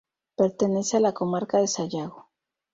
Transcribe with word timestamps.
Pertenece 0.35 0.97
a 0.97 0.99
la 0.99 1.13
comarca 1.13 1.59
de 1.59 1.67
Sayago. 1.67 2.31